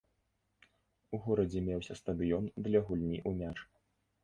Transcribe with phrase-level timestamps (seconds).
[1.17, 3.57] У горадзе меўся стадыён для гульні ў мяч.